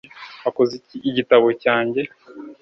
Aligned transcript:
wakoze 0.43 0.73
iki 0.79 0.97
igitabo 1.09 1.47
cyanjye 1.63 2.01